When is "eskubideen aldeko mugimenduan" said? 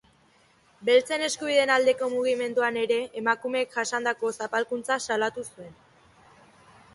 1.25-2.79